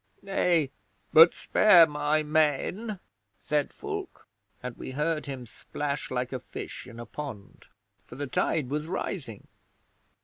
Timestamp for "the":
8.15-8.25